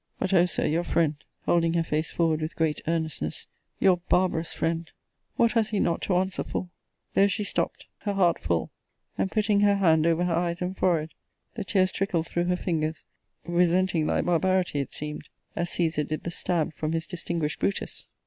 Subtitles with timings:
[0.17, 1.13] But Oh, Sir, your friend,
[1.45, 3.45] holding her face forward with great earnestness,
[3.79, 4.89] your barbarous friend,
[5.35, 6.69] what has he not to answer for!
[7.13, 8.71] There she stopt: her heart full;
[9.15, 11.13] and putting her hand over her eyes and forehead,
[11.53, 13.05] the tears tricked through her fingers:
[13.45, 18.09] resenting thy barbarity, it seemed, as Caesar did the stab from his distinguished Brutus!